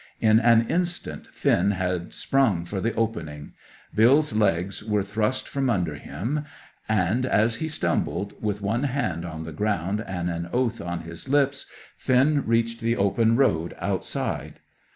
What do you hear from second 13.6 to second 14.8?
outside.